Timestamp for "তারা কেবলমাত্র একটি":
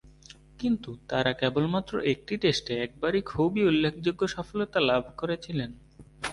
1.07-2.33